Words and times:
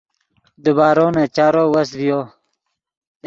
دیبارو 0.63 1.07
نے 1.15 1.23
چارو 1.35 1.63
وست 1.73 1.91
ڤیو 1.99 2.21